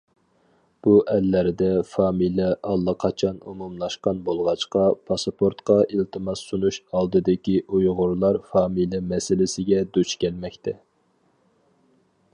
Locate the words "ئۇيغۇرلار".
7.67-8.41